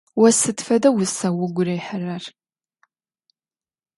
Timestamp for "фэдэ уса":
0.65-1.29